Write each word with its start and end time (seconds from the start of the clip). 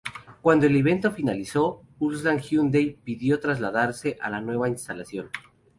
Cuando 0.41 0.65
el 0.65 0.75
evento 0.75 1.11
finalizó, 1.11 1.83
Ulsan 1.99 2.39
Hyundai 2.39 2.97
pudo 3.05 3.39
trasladarse 3.39 4.17
a 4.19 4.31
la 4.31 4.41
nueva 4.41 4.67
instalación. 4.67 5.29